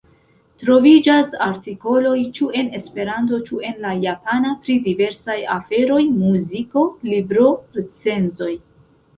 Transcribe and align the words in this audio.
Troviĝas 0.61 1.35
artikoloj 1.47 2.15
ĉu 2.37 2.47
en 2.61 2.71
Esperanto 2.79 3.39
ĉu 3.49 3.61
en 3.69 3.77
la 3.85 3.93
Japana 4.07 4.55
pri 4.65 4.79
diversaj 4.89 5.37
aferoj: 5.59 6.01
muziko, 6.23 6.87
libro-recenzoj. 7.13 8.53